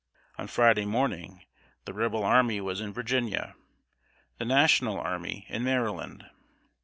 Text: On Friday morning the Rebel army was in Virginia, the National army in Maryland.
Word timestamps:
On 0.39 0.47
Friday 0.47 0.83
morning 0.85 1.45
the 1.85 1.93
Rebel 1.93 2.23
army 2.23 2.59
was 2.59 2.81
in 2.81 2.91
Virginia, 2.91 3.53
the 4.39 4.45
National 4.45 4.97
army 4.99 5.45
in 5.47 5.63
Maryland. 5.63 6.27